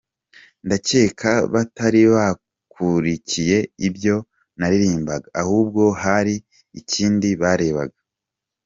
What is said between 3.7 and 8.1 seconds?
ibyo naririmbaga, ahubwo hari ikindi barebaga.